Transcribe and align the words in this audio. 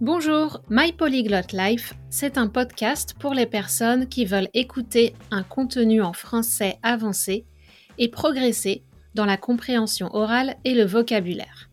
Bonjour, 0.00 0.62
My 0.70 0.92
Polyglot 0.92 1.52
Life, 1.52 1.94
c'est 2.08 2.38
un 2.38 2.46
podcast 2.46 3.16
pour 3.18 3.34
les 3.34 3.46
personnes 3.46 4.08
qui 4.08 4.26
veulent 4.26 4.48
écouter 4.54 5.12
un 5.32 5.42
contenu 5.42 6.02
en 6.02 6.12
français 6.12 6.78
avancé 6.84 7.44
et 7.98 8.06
progresser 8.08 8.84
dans 9.16 9.24
la 9.24 9.36
compréhension 9.36 10.08
orale 10.14 10.54
et 10.64 10.74
le 10.74 10.84
vocabulaire, 10.84 11.68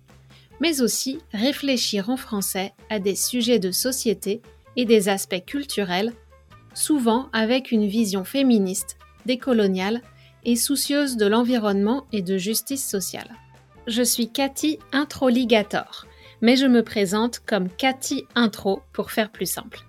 mais 0.60 0.82
aussi 0.82 1.20
réfléchir 1.34 2.10
en 2.10 2.18
français 2.18 2.74
à 2.90 2.98
des 2.98 3.14
sujets 3.14 3.60
de 3.60 3.70
société 3.70 4.42
et 4.76 4.86
des 4.86 5.08
aspects 5.08 5.46
culturels, 5.46 6.12
souvent 6.74 7.30
avec 7.32 7.72
une 7.72 7.86
vision 7.86 8.24
féministe, 8.24 8.98
décoloniale 9.28 10.02
et 10.46 10.56
soucieuse 10.56 11.16
de 11.16 11.28
l'environnement 11.28 12.08
et 12.12 12.24
de 12.24 12.40
justice 12.40 12.90
sociale. 12.90 13.36
Je 13.86 14.02
suis 14.02 14.32
Cathy 14.32 14.80
Introligator 14.94 16.08
mais 16.42 16.56
je 16.56 16.66
me 16.66 16.84
présente 16.84 17.40
comme 17.40 17.70
Cathy 17.70 18.26
Intro 18.36 18.82
pour 18.94 19.12
faire 19.12 19.32
plus 19.32 19.46
simple. 19.46 19.80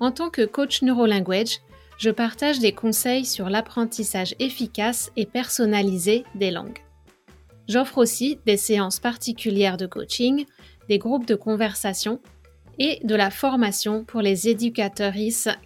En 0.00 0.10
tant 0.10 0.30
que 0.30 0.44
coach 0.44 0.82
NeuroLanguage, 0.82 1.60
je 1.98 2.10
partage 2.10 2.58
des 2.58 2.72
conseils 2.72 3.24
sur 3.24 3.48
l'apprentissage 3.48 4.34
efficace 4.40 5.12
et 5.16 5.26
personnalisé 5.26 6.24
des 6.34 6.50
langues. 6.50 6.80
J'offre 7.68 7.98
aussi 7.98 8.40
des 8.44 8.56
séances 8.56 8.98
particulières 8.98 9.76
de 9.76 9.86
coaching, 9.86 10.46
des 10.88 10.98
groupes 10.98 11.26
de 11.26 11.36
conversation 11.36 12.20
et 12.78 13.00
de 13.04 13.14
la 13.14 13.30
formation 13.30 14.04
pour 14.04 14.20
les 14.20 14.48
éducateurs 14.48 15.14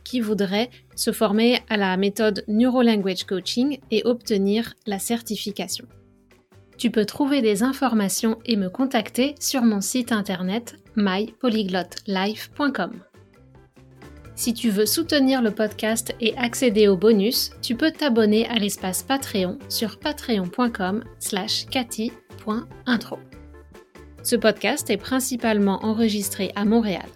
qui 0.05 0.21
voudraient 0.21 0.71
se 0.95 1.13
former 1.13 1.61
à 1.69 1.77
la 1.77 1.97
méthode 1.97 2.45
NeuroLanguage 2.49 3.25
Coaching 3.25 3.79
et 3.91 4.03
obtenir 4.05 4.75
la 4.87 4.99
certification. 4.99 5.87
Tu 6.79 6.91
peux 6.91 7.07
trouver 7.07 7.41
des 7.41 7.63
informations 7.63 8.39
et 8.45 8.57
me 8.57 8.69
contacter 8.69 9.35
sur 9.41 9.63
mon 9.63 9.81
site 9.81 10.13
internet 10.13 10.77
mypolyglotlife.com. 10.97 12.93
Si 14.35 14.53
tu 14.53 14.69
veux 14.69 14.85
soutenir 14.85 15.41
le 15.41 15.51
podcast 15.51 16.15
et 16.21 16.37
accéder 16.37 16.89
aux 16.89 16.99
bonus, 16.99 17.53
tu 17.63 17.75
peux 17.75 17.91
t'abonner 17.91 18.47
à 18.49 18.57
l'espace 18.57 19.03
Patreon 19.03 19.59
sur 19.71 19.99
patreon.com 19.99 21.03
slash. 21.19 21.65
Ce 24.23 24.37
podcast 24.37 24.91
est 24.91 24.99
principalement 24.99 25.83
enregistré 25.83 26.53
à 26.55 26.67
Montréal. 26.67 27.09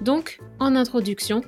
Donc, 0.00 0.40
en 0.58 0.74
introduction, 0.74 1.42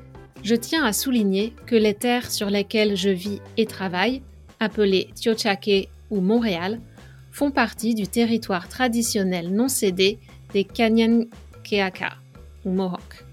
je 0.45 0.55
tiens 0.55 0.85
à 0.85 0.93
souligner 0.93 1.53
que 1.67 1.75
les 1.75 1.95
terres 1.95 2.31
sur 2.31 2.49
lesquelles 2.49 2.97
je 2.97 3.11
vis 3.11 3.41
et 3.57 3.67
travaille, 3.67 4.23
appelées 4.61 5.11
Tiochake 5.17 5.89
ou 6.11 6.21
Montréal, 6.21 6.81
font 7.39 7.53
partie 7.53 7.95
du 7.95 8.09
territoire 8.09 8.69
traditionnel 8.69 9.55
non 9.55 9.69
cédé 9.69 10.19
des 10.53 10.65
Kanyankeaka, 10.65 12.15
ou 12.65 12.71
Mohawk, 12.73 13.25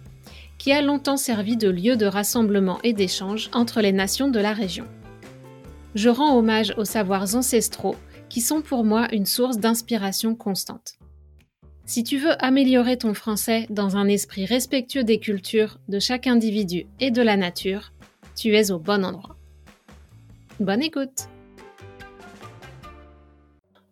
qui 0.60 0.72
a 0.72 0.84
longtemps 0.84 1.18
servi 1.18 1.58
de 1.58 1.70
lieu 1.72 1.98
de 1.98 2.06
rassemblement 2.06 2.78
et 2.84 2.94
d'échange 2.94 3.50
entre 3.52 3.82
les 3.82 3.94
nations 3.94 4.28
de 4.28 4.40
la 4.40 4.54
région. 4.54 4.86
Je 5.96 6.10
rends 6.10 6.38
hommage 6.38 6.72
aux 6.78 6.86
savoirs 6.86 7.36
ancestraux 7.36 7.96
qui 8.30 8.42
sont 8.42 8.62
pour 8.62 8.84
moi 8.84 9.08
une 9.12 9.26
source 9.26 9.58
d'inspiration 9.58 10.36
constante. 10.36 11.00
Si 11.88 12.04
tu 12.04 12.20
veux 12.20 12.40
améliorer 12.46 12.98
ton 12.98 13.16
français 13.16 13.66
dans 13.72 13.98
un 13.98 14.08
esprit 14.08 14.46
respectueux 14.46 15.04
des 15.04 15.20
cultures, 15.20 15.80
de 15.90 15.98
chaque 15.98 16.28
individu 16.28 16.86
et 17.00 17.10
de 17.10 17.24
la 17.24 17.38
nature, 17.38 17.92
tu 18.36 18.56
es 18.56 18.70
au 18.70 18.78
bon 18.78 19.04
endroit. 19.04 19.36
Bonne 20.60 20.84
écoute 20.84 21.28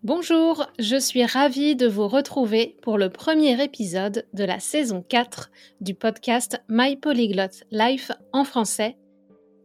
Bonjour, 0.04 0.68
je 0.80 0.98
suis 0.98 1.24
ravie 1.24 1.78
de 1.78 1.88
vous 1.88 2.10
retrouver 2.10 2.76
pour 2.82 2.98
le 2.98 3.10
premier 3.10 3.64
épisode 3.64 4.28
de 4.34 4.44
la 4.44 4.60
saison 4.60 5.02
4 5.02 5.50
du 5.80 5.94
podcast 5.96 6.62
My 6.68 6.98
Polyglot 6.98 7.64
Life 7.72 8.12
en 8.34 8.44
français 8.44 8.98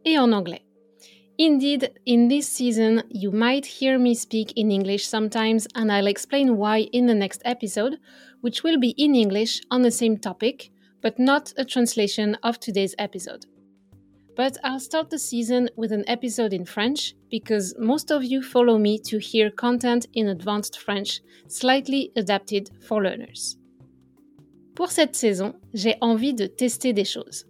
et 0.05 0.17
en 0.17 0.31
anglais. 0.31 0.63
Indeed, 1.41 1.91
in 2.07 2.29
this 2.29 2.47
season, 2.47 3.03
you 3.11 3.31
might 3.33 3.65
hear 3.65 3.99
me 3.99 4.15
speak 4.15 4.53
in 4.55 4.69
English 4.71 5.05
sometimes, 5.05 5.67
and 5.75 5.91
I'll 5.91 6.07
explain 6.07 6.51
why 6.51 6.87
in 6.93 7.07
the 7.07 7.15
next 7.15 7.41
episode, 7.43 7.99
which 8.41 8.63
will 8.63 8.79
be 8.79 8.93
in 8.97 9.15
English 9.15 9.59
on 9.69 9.81
the 9.81 9.91
same 9.91 10.17
topic, 10.17 10.71
but 11.01 11.19
not 11.19 11.51
a 11.57 11.65
translation 11.65 12.37
of 12.43 12.61
today's 12.61 12.95
episode. 12.97 13.45
But 14.39 14.57
I'll 14.63 14.79
start 14.79 15.09
the 15.09 15.17
season 15.17 15.69
with 15.75 15.91
an 15.91 16.05
episode 16.07 16.53
in 16.53 16.63
French 16.63 17.13
because 17.29 17.75
most 17.77 18.09
of 18.09 18.23
you 18.23 18.41
follow 18.41 18.77
me 18.77 18.97
to 18.99 19.17
hear 19.17 19.51
content 19.51 20.07
in 20.13 20.29
advanced 20.29 20.79
French, 20.79 21.19
slightly 21.49 22.13
adapted 22.15 22.69
for 22.79 23.03
learners. 23.03 23.57
Pour 24.75 24.91
cette 24.91 25.17
saison, 25.17 25.55
j'ai 25.73 25.97
envie 25.99 26.33
de 26.33 26.47
tester 26.47 26.93
des 26.93 27.03
choses, 27.03 27.47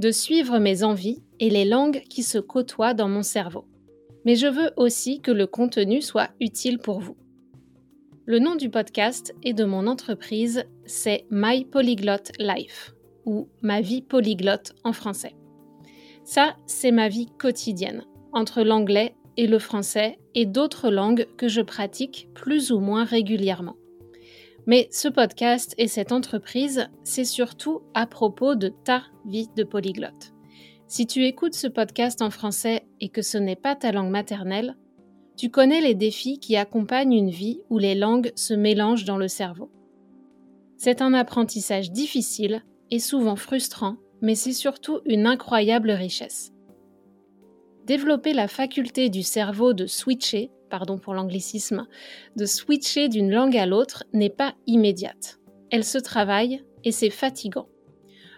de 0.00 0.10
suivre 0.10 0.58
mes 0.58 0.82
envies 0.82 1.22
et 1.38 1.48
les 1.48 1.64
langues 1.64 2.02
qui 2.10 2.24
se 2.24 2.38
côtoient 2.38 2.92
dans 2.92 3.08
mon 3.08 3.22
cerveau. 3.22 3.64
Mais 4.24 4.34
je 4.34 4.48
veux 4.48 4.72
aussi 4.76 5.20
que 5.20 5.30
le 5.30 5.46
contenu 5.46 6.02
soit 6.02 6.30
utile 6.40 6.80
pour 6.80 6.98
vous. 6.98 7.16
Le 8.26 8.40
nom 8.40 8.56
du 8.56 8.68
podcast 8.68 9.32
et 9.44 9.52
de 9.52 9.64
mon 9.64 9.86
entreprise, 9.86 10.64
c'est 10.86 11.24
My 11.30 11.64
Polyglot 11.64 12.32
Life, 12.40 12.94
ou 13.26 13.48
Ma 13.60 13.80
vie 13.80 14.02
polyglotte 14.02 14.72
en 14.82 14.92
français. 14.92 15.36
Ça, 16.24 16.56
c'est 16.66 16.92
ma 16.92 17.08
vie 17.08 17.26
quotidienne, 17.38 18.04
entre 18.32 18.62
l'anglais 18.62 19.14
et 19.36 19.46
le 19.46 19.58
français 19.58 20.18
et 20.34 20.46
d'autres 20.46 20.90
langues 20.90 21.26
que 21.36 21.48
je 21.48 21.60
pratique 21.60 22.28
plus 22.34 22.70
ou 22.70 22.80
moins 22.80 23.04
régulièrement. 23.04 23.76
Mais 24.66 24.88
ce 24.92 25.08
podcast 25.08 25.74
et 25.78 25.88
cette 25.88 26.12
entreprise, 26.12 26.88
c'est 27.02 27.24
surtout 27.24 27.80
à 27.94 28.06
propos 28.06 28.54
de 28.54 28.68
ta 28.68 29.02
vie 29.26 29.48
de 29.56 29.64
polyglotte. 29.64 30.32
Si 30.86 31.06
tu 31.06 31.24
écoutes 31.24 31.54
ce 31.54 31.66
podcast 31.66 32.22
en 32.22 32.30
français 32.30 32.84
et 33.00 33.08
que 33.08 33.22
ce 33.22 33.38
n'est 33.38 33.56
pas 33.56 33.74
ta 33.74 33.90
langue 33.90 34.10
maternelle, 34.10 34.76
tu 35.36 35.50
connais 35.50 35.80
les 35.80 35.94
défis 35.94 36.38
qui 36.38 36.56
accompagnent 36.56 37.14
une 37.14 37.30
vie 37.30 37.60
où 37.70 37.78
les 37.78 37.94
langues 37.94 38.30
se 38.36 38.54
mélangent 38.54 39.06
dans 39.06 39.16
le 39.16 39.28
cerveau. 39.28 39.70
C'est 40.76 41.00
un 41.00 41.14
apprentissage 41.14 41.90
difficile 41.90 42.62
et 42.90 42.98
souvent 42.98 43.36
frustrant 43.36 43.96
mais 44.22 44.34
c'est 44.34 44.52
surtout 44.52 45.00
une 45.04 45.26
incroyable 45.26 45.90
richesse. 45.90 46.52
Développer 47.84 48.32
la 48.32 48.48
faculté 48.48 49.10
du 49.10 49.22
cerveau 49.22 49.74
de 49.74 49.86
switcher, 49.86 50.50
pardon 50.70 50.96
pour 50.98 51.14
l'anglicisme, 51.14 51.86
de 52.36 52.46
switcher 52.46 53.08
d'une 53.08 53.32
langue 53.32 53.56
à 53.56 53.66
l'autre 53.66 54.04
n'est 54.12 54.30
pas 54.30 54.54
immédiate. 54.66 55.40
Elle 55.70 55.84
se 55.84 55.98
travaille 55.98 56.64
et 56.84 56.92
c'est 56.92 57.10
fatigant. 57.10 57.68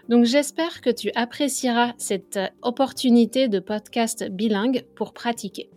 Donc 0.09 0.25
j'espère 0.25 0.81
que 0.81 0.89
tu 0.89 1.11
apprécieras 1.15 1.93
cette 1.97 2.39
opportunité 2.61 3.47
de 3.47 3.59
podcast 3.59 4.27
bilingue 4.29 4.85
pour 4.95 5.13
pratiquer. 5.13 5.69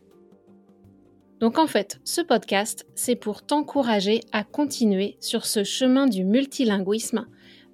Donc 1.41 1.59
en 1.59 1.67
fait, 1.67 2.01
ce 2.05 2.21
podcast, 2.21 2.87
c'est 2.95 3.15
pour 3.15 3.43
t'encourager 3.43 4.21
à 4.33 4.45
continuer 4.45 5.17
sur 5.21 5.47
ce 5.47 5.63
chemin 5.63 6.07
du 6.07 6.25
multilinguisme 6.25 7.27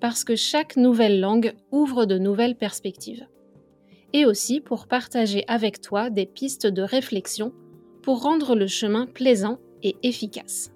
parce 0.05 0.23
que 0.23 0.37
chaque 0.37 0.77
nouvelle 0.77 1.19
langue 1.19 1.55
ouvre 1.73 2.05
de 2.05 2.19
nouvelles 2.19 2.57
perspectives. 2.57 3.27
Et 4.13 4.27
aussi 4.27 4.61
pour 4.61 4.87
partager 4.87 5.47
avec 5.49 5.81
toi 5.81 6.11
des 6.11 6.27
pistes 6.27 6.67
de 6.67 6.83
réflexion 6.83 7.55
pour 8.03 8.21
rendre 8.21 8.55
le 8.55 8.67
chemin 8.67 9.07
plaisant 9.07 9.61
et 9.83 9.97
efficace. 10.03 10.73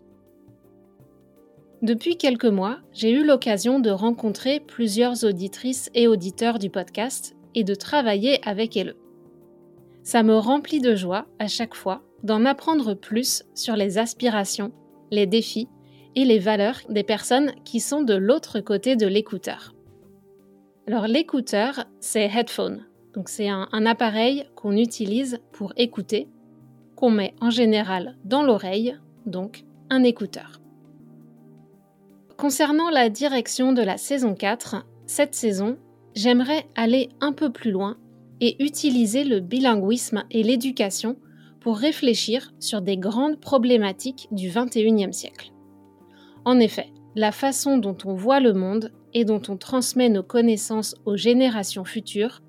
Depuis 1.82 2.16
quelques 2.16 2.46
mois, 2.46 2.78
j'ai 2.94 3.10
eu 3.10 3.22
l'occasion 3.22 3.80
de 3.80 3.90
rencontrer 3.90 4.60
plusieurs 4.60 5.24
auditrices 5.24 5.90
et 5.92 6.08
auditeurs 6.08 6.58
du 6.58 6.70
podcast 6.70 7.36
et 7.54 7.64
de 7.64 7.74
travailler 7.74 8.40
avec 8.48 8.78
elles. 8.78 8.94
Ça 10.04 10.22
me 10.22 10.38
remplit 10.38 10.80
de 10.80 10.96
joie 10.96 11.26
à 11.38 11.48
chaque 11.48 11.74
fois 11.74 12.00
d'en 12.22 12.46
apprendre 12.46 12.94
plus 12.94 13.42
sur 13.54 13.76
les 13.76 13.98
aspirations, 13.98 14.72
les 15.10 15.26
défis 15.26 15.68
et 16.18 16.24
les 16.24 16.40
valeurs 16.40 16.80
des 16.88 17.04
personnes 17.04 17.52
qui 17.64 17.78
sont 17.78 18.02
de 18.02 18.14
l'autre 18.14 18.58
côté 18.58 18.96
de 18.96 19.06
l'écouteur. 19.06 19.72
Alors 20.88 21.06
l'écouteur, 21.06 21.84
c'est 22.00 22.24
headphone. 22.24 22.84
Donc 23.14 23.28
c'est 23.28 23.48
un, 23.48 23.68
un 23.70 23.86
appareil 23.86 24.44
qu'on 24.56 24.76
utilise 24.76 25.38
pour 25.52 25.72
écouter, 25.76 26.26
qu'on 26.96 27.10
met 27.10 27.34
en 27.40 27.50
général 27.50 28.16
dans 28.24 28.42
l'oreille, 28.42 28.98
donc 29.26 29.62
un 29.90 30.02
écouteur. 30.02 30.60
Concernant 32.36 32.90
la 32.90 33.10
direction 33.10 33.72
de 33.72 33.82
la 33.82 33.96
saison 33.96 34.34
4, 34.34 34.84
cette 35.06 35.36
saison, 35.36 35.78
j'aimerais 36.16 36.66
aller 36.74 37.10
un 37.20 37.32
peu 37.32 37.52
plus 37.52 37.70
loin 37.70 37.96
et 38.40 38.60
utiliser 38.64 39.22
le 39.22 39.38
bilinguisme 39.38 40.24
et 40.32 40.42
l'éducation 40.42 41.16
pour 41.60 41.78
réfléchir 41.78 42.52
sur 42.58 42.82
des 42.82 42.96
grandes 42.96 43.38
problématiques 43.38 44.26
du 44.32 44.50
21e 44.50 45.12
siècle. 45.12 45.52
En 46.48 46.60
effet, 46.60 46.94
la 47.14 47.30
façon 47.30 47.76
dont 47.76 47.98
on 48.06 48.14
voit 48.14 48.40
le 48.40 48.54
monde 48.54 48.90
et 49.12 49.26
dont 49.26 49.42
on 49.50 49.58
transmet 49.58 50.08
nos 50.08 50.22
connaissances 50.22 50.94
aux 51.04 51.14
générations 51.14 51.84
futures, 51.84 52.40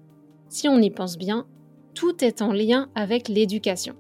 si 0.48 0.70
on 0.70 0.80
y 0.80 0.90
pense 0.90 1.18
bien, 1.18 1.48
tout 1.96 2.24
est 2.24 2.42
en 2.42 2.54
lien 2.54 2.90
avec 2.96 3.28
l'éducation. 3.28 3.98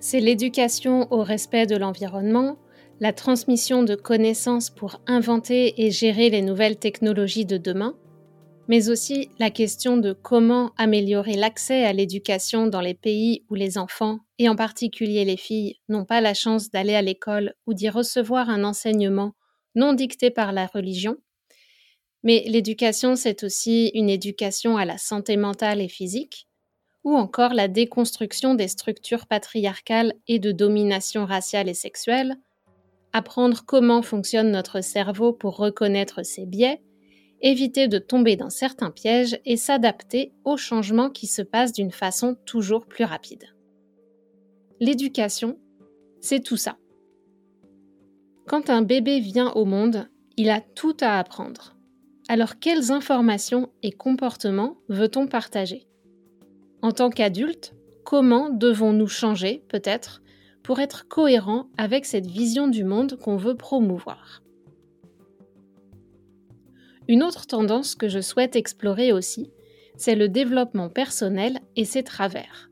C'est 0.00 0.18
l'éducation 0.18 1.06
au 1.12 1.22
respect 1.22 1.66
de 1.66 1.76
l'environnement, 1.76 2.56
la 2.98 3.12
transmission 3.12 3.84
de 3.84 3.94
connaissances 3.94 4.68
pour 4.68 5.00
inventer 5.06 5.86
et 5.86 5.92
gérer 5.92 6.28
les 6.28 6.42
nouvelles 6.42 6.80
technologies 6.80 7.46
de 7.46 7.56
demain, 7.56 7.94
mais 8.68 8.88
aussi 8.88 9.28
la 9.38 9.50
question 9.50 9.96
de 9.96 10.12
comment 10.12 10.72
améliorer 10.76 11.34
l'accès 11.34 11.84
à 11.84 11.92
l'éducation 11.92 12.66
dans 12.66 12.80
les 12.80 12.94
pays 12.94 13.44
où 13.50 13.54
les 13.54 13.76
enfants, 13.76 14.20
et 14.38 14.48
en 14.48 14.56
particulier 14.56 15.24
les 15.24 15.36
filles, 15.36 15.76
n'ont 15.88 16.04
pas 16.04 16.20
la 16.20 16.34
chance 16.34 16.70
d'aller 16.70 16.94
à 16.94 17.02
l'école 17.02 17.54
ou 17.66 17.74
d'y 17.74 17.88
recevoir 17.88 18.48
un 18.48 18.64
enseignement 18.64 19.32
non 19.74 19.92
dicté 19.92 20.30
par 20.30 20.52
la 20.52 20.66
religion. 20.66 21.16
Mais 22.22 22.44
l'éducation, 22.46 23.16
c'est 23.16 23.44
aussi 23.44 23.90
une 23.94 24.08
éducation 24.08 24.76
à 24.76 24.84
la 24.84 24.96
santé 24.96 25.36
mentale 25.36 25.80
et 25.80 25.88
physique, 25.88 26.48
ou 27.02 27.14
encore 27.14 27.52
la 27.52 27.68
déconstruction 27.68 28.54
des 28.54 28.68
structures 28.68 29.26
patriarcales 29.26 30.14
et 30.26 30.38
de 30.38 30.52
domination 30.52 31.26
raciale 31.26 31.68
et 31.68 31.74
sexuelle, 31.74 32.36
apprendre 33.12 33.62
comment 33.66 34.00
fonctionne 34.00 34.50
notre 34.50 34.80
cerveau 34.80 35.34
pour 35.34 35.56
reconnaître 35.56 36.24
ses 36.24 36.46
biais, 36.46 36.80
éviter 37.40 37.88
de 37.88 37.98
tomber 37.98 38.36
dans 38.36 38.50
certains 38.50 38.90
pièges 38.90 39.38
et 39.44 39.56
s'adapter 39.56 40.32
aux 40.44 40.56
changements 40.56 41.10
qui 41.10 41.26
se 41.26 41.42
passent 41.42 41.72
d'une 41.72 41.90
façon 41.90 42.36
toujours 42.46 42.86
plus 42.86 43.04
rapide. 43.04 43.44
L'éducation, 44.80 45.58
c'est 46.20 46.42
tout 46.42 46.56
ça. 46.56 46.76
Quand 48.46 48.70
un 48.70 48.82
bébé 48.82 49.20
vient 49.20 49.52
au 49.52 49.64
monde, 49.64 50.08
il 50.36 50.50
a 50.50 50.60
tout 50.60 50.96
à 51.00 51.18
apprendre. 51.18 51.76
Alors 52.28 52.58
quelles 52.58 52.92
informations 52.92 53.70
et 53.82 53.92
comportements 53.92 54.76
veut-on 54.88 55.26
partager? 55.26 55.86
En 56.82 56.92
tant 56.92 57.10
qu'adulte, 57.10 57.74
comment 58.04 58.50
devons-nous 58.50 59.08
changer, 59.08 59.64
peut-être, 59.68 60.22
pour 60.62 60.80
être 60.80 61.08
cohérents 61.08 61.68
avec 61.76 62.04
cette 62.04 62.26
vision 62.26 62.68
du 62.68 62.84
monde 62.84 63.16
qu'on 63.16 63.36
veut 63.36 63.56
promouvoir? 63.56 64.43
Une 67.08 67.22
autre 67.22 67.46
tendance 67.46 67.94
que 67.94 68.08
je 68.08 68.20
souhaite 68.20 68.56
explorer 68.56 69.12
aussi, 69.12 69.50
c'est 69.96 70.14
le 70.14 70.28
développement 70.28 70.88
personnel 70.88 71.60
et 71.76 71.84
ses 71.84 72.02
travers. 72.02 72.70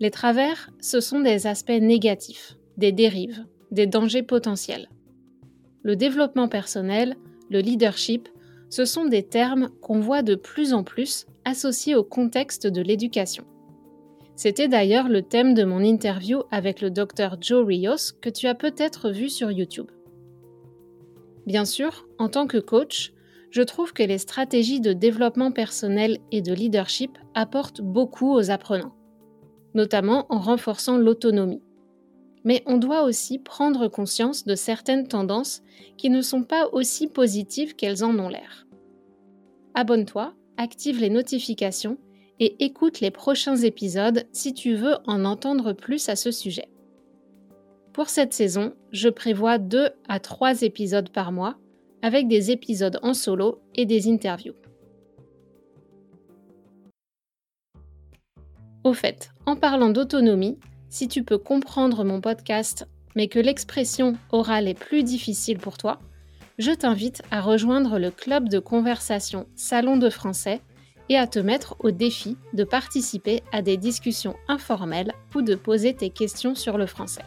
Les 0.00 0.10
travers, 0.10 0.70
ce 0.80 1.00
sont 1.00 1.20
des 1.20 1.46
aspects 1.46 1.70
négatifs, 1.70 2.56
des 2.76 2.92
dérives, 2.92 3.44
des 3.70 3.86
dangers 3.86 4.22
potentiels. 4.22 4.88
Le 5.82 5.96
développement 5.96 6.48
personnel, 6.48 7.16
le 7.50 7.60
leadership, 7.60 8.28
ce 8.70 8.84
sont 8.84 9.04
des 9.04 9.22
termes 9.22 9.68
qu'on 9.80 10.00
voit 10.00 10.22
de 10.22 10.34
plus 10.34 10.72
en 10.72 10.82
plus 10.82 11.26
associés 11.44 11.94
au 11.94 12.04
contexte 12.04 12.66
de 12.66 12.80
l'éducation. 12.80 13.44
C'était 14.36 14.68
d'ailleurs 14.68 15.08
le 15.08 15.22
thème 15.22 15.54
de 15.54 15.62
mon 15.62 15.80
interview 15.80 16.42
avec 16.50 16.80
le 16.80 16.90
docteur 16.90 17.36
Joe 17.40 17.64
Rios 17.64 18.14
que 18.20 18.30
tu 18.30 18.48
as 18.48 18.54
peut-être 18.54 19.10
vu 19.10 19.28
sur 19.28 19.50
YouTube. 19.50 19.90
Bien 21.46 21.64
sûr, 21.64 22.08
en 22.18 22.28
tant 22.28 22.46
que 22.46 22.58
coach, 22.58 23.13
je 23.54 23.62
trouve 23.62 23.92
que 23.92 24.02
les 24.02 24.18
stratégies 24.18 24.80
de 24.80 24.92
développement 24.92 25.52
personnel 25.52 26.18
et 26.32 26.42
de 26.42 26.52
leadership 26.52 27.16
apportent 27.34 27.82
beaucoup 27.82 28.34
aux 28.34 28.50
apprenants, 28.50 28.96
notamment 29.74 30.26
en 30.28 30.40
renforçant 30.40 30.98
l'autonomie. 30.98 31.62
Mais 32.42 32.64
on 32.66 32.78
doit 32.78 33.04
aussi 33.04 33.38
prendre 33.38 33.86
conscience 33.86 34.44
de 34.44 34.56
certaines 34.56 35.06
tendances 35.06 35.62
qui 35.96 36.10
ne 36.10 36.20
sont 36.20 36.42
pas 36.42 36.66
aussi 36.72 37.06
positives 37.06 37.76
qu'elles 37.76 38.02
en 38.02 38.18
ont 38.18 38.28
l'air. 38.28 38.66
Abonne-toi, 39.74 40.34
active 40.56 40.98
les 40.98 41.10
notifications 41.10 41.96
et 42.40 42.56
écoute 42.58 42.98
les 42.98 43.12
prochains 43.12 43.56
épisodes 43.56 44.26
si 44.32 44.52
tu 44.52 44.74
veux 44.74 44.96
en 45.06 45.24
entendre 45.24 45.74
plus 45.74 46.08
à 46.08 46.16
ce 46.16 46.32
sujet. 46.32 46.68
Pour 47.92 48.08
cette 48.08 48.32
saison, 48.32 48.74
je 48.90 49.08
prévois 49.08 49.58
2 49.58 49.90
à 50.08 50.18
3 50.18 50.62
épisodes 50.62 51.10
par 51.10 51.30
mois 51.30 51.56
avec 52.04 52.28
des 52.28 52.50
épisodes 52.50 52.98
en 53.02 53.14
solo 53.14 53.62
et 53.74 53.86
des 53.86 54.12
interviews. 54.12 54.52
Au 58.84 58.92
fait, 58.92 59.30
en 59.46 59.56
parlant 59.56 59.88
d'autonomie, 59.88 60.58
si 60.90 61.08
tu 61.08 61.24
peux 61.24 61.38
comprendre 61.38 62.04
mon 62.04 62.20
podcast 62.20 62.86
mais 63.16 63.28
que 63.28 63.38
l'expression 63.38 64.18
orale 64.32 64.68
est 64.68 64.78
plus 64.78 65.02
difficile 65.02 65.56
pour 65.56 65.78
toi, 65.78 65.98
je 66.58 66.72
t'invite 66.72 67.22
à 67.30 67.40
rejoindre 67.40 67.98
le 67.98 68.10
club 68.10 68.50
de 68.50 68.58
conversation 68.58 69.46
Salon 69.54 69.96
de 69.96 70.10
français 70.10 70.60
et 71.08 71.16
à 71.16 71.26
te 71.26 71.38
mettre 71.38 71.74
au 71.78 71.90
défi 71.90 72.36
de 72.52 72.64
participer 72.64 73.42
à 73.50 73.62
des 73.62 73.78
discussions 73.78 74.36
informelles 74.48 75.12
ou 75.34 75.40
de 75.40 75.54
poser 75.54 75.94
tes 75.94 76.10
questions 76.10 76.54
sur 76.54 76.76
le 76.76 76.84
français. 76.84 77.24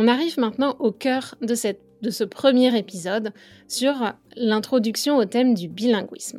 On 0.00 0.06
arrive 0.06 0.38
maintenant 0.38 0.76
au 0.78 0.92
cœur 0.92 1.34
de, 1.42 1.56
ce 1.56 2.22
premier 2.22 2.78
épisode 2.78 3.32
sur 3.66 4.12
l'introduction 4.36 5.16
au 5.16 5.24
thème 5.24 5.54
du 5.54 5.66
bilinguisme. 5.66 6.38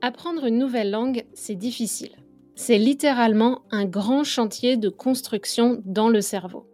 Apprendre 0.00 0.46
une 0.46 0.58
nouvelle 0.58 0.90
langue, 0.90 1.24
c'est 1.32 1.54
difficile. 1.54 2.10
C'est 2.56 2.76
littéralement 2.76 3.62
un 3.70 3.84
grand 3.84 4.24
chantier 4.24 4.78
de 4.78 4.88
construction 4.88 5.80
dans 5.84 6.08
le 6.08 6.20
cerveau. 6.20 6.66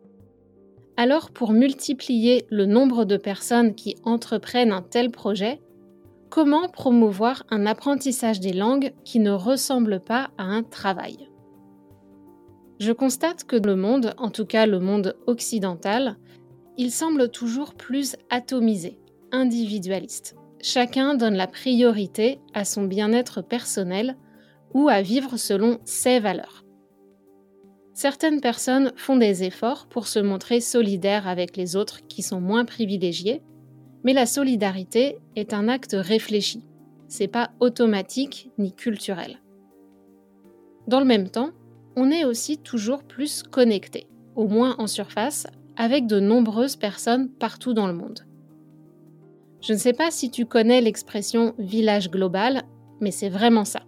Alors 0.96 1.30
pour 1.30 1.52
multiplier 1.52 2.46
le 2.48 2.64
nombre 2.64 3.04
de 3.04 3.18
personnes 3.18 3.74
qui 3.74 3.96
entreprennent 4.02 4.72
un 4.72 4.80
tel 4.80 5.10
projet, 5.10 5.60
comment 6.30 6.70
promouvoir 6.70 7.44
un 7.50 7.66
apprentissage 7.66 8.40
des 8.40 8.54
langues 8.54 8.94
qui 9.04 9.18
ne 9.18 9.32
ressemble 9.32 10.00
pas 10.00 10.30
à 10.38 10.44
un 10.44 10.62
travail? 10.62 11.28
Je 12.78 12.92
constate 12.92 13.44
que 13.44 13.56
le 13.56 13.76
monde, 13.76 14.14
en 14.18 14.30
tout 14.30 14.46
cas 14.46 14.66
le 14.66 14.80
monde 14.80 15.16
occidental, 15.26 16.16
il 16.76 16.90
semble 16.90 17.30
toujours 17.30 17.74
plus 17.74 18.16
atomisé, 18.30 18.98
individualiste. 19.32 20.36
Chacun 20.60 21.14
donne 21.14 21.36
la 21.36 21.46
priorité 21.46 22.40
à 22.52 22.64
son 22.64 22.84
bien-être 22.84 23.40
personnel 23.40 24.16
ou 24.74 24.88
à 24.88 25.00
vivre 25.00 25.36
selon 25.36 25.78
ses 25.84 26.20
valeurs. 26.20 26.64
Certaines 27.94 28.42
personnes 28.42 28.92
font 28.96 29.16
des 29.16 29.42
efforts 29.42 29.86
pour 29.86 30.06
se 30.06 30.18
montrer 30.18 30.60
solidaires 30.60 31.26
avec 31.26 31.56
les 31.56 31.76
autres 31.76 32.06
qui 32.08 32.22
sont 32.22 32.42
moins 32.42 32.66
privilégiés, 32.66 33.42
mais 34.04 34.12
la 34.12 34.26
solidarité 34.26 35.18
est 35.34 35.54
un 35.54 35.66
acte 35.66 35.96
réfléchi. 35.98 36.62
C'est 37.08 37.28
pas 37.28 37.52
automatique 37.58 38.50
ni 38.58 38.74
culturel. 38.74 39.40
Dans 40.88 41.00
le 41.00 41.06
même 41.06 41.30
temps, 41.30 41.52
on 41.96 42.10
est 42.10 42.24
aussi 42.24 42.58
toujours 42.58 43.02
plus 43.02 43.42
connecté, 43.42 44.06
au 44.36 44.46
moins 44.46 44.76
en 44.78 44.86
surface, 44.86 45.46
avec 45.76 46.06
de 46.06 46.20
nombreuses 46.20 46.76
personnes 46.76 47.28
partout 47.28 47.72
dans 47.72 47.86
le 47.86 47.94
monde. 47.94 48.20
Je 49.62 49.72
ne 49.72 49.78
sais 49.78 49.94
pas 49.94 50.10
si 50.10 50.30
tu 50.30 50.46
connais 50.46 50.80
l'expression 50.80 51.54
village 51.58 52.10
global, 52.10 52.62
mais 53.00 53.10
c'est 53.10 53.30
vraiment 53.30 53.64
ça. 53.64 53.80